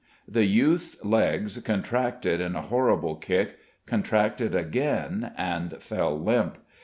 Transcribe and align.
The 0.27 0.45
youth's 0.45 1.05
legs 1.05 1.59
contracted 1.59 2.41
in 2.41 2.55
a 2.55 2.63
horrible 2.63 3.17
kick, 3.17 3.59
contracted 3.85 4.55
again 4.55 5.31
and 5.37 5.79
fell 5.79 6.19
limp. 6.19 6.57